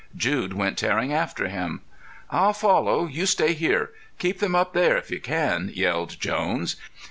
Jude 0.15 0.53
went 0.53 0.79
tearing 0.79 1.13
after 1.13 1.47
them. 1.47 1.81
"I'll 2.31 2.53
follow; 2.53 3.05
you 3.05 3.27
stay 3.27 3.53
here. 3.53 3.91
Keep 4.17 4.39
them 4.39 4.55
up 4.55 4.73
there, 4.73 4.97
if 4.97 5.11
you 5.11 5.19
can!" 5.19 5.69
yelled 5.75 6.19
Jones. 6.19 6.75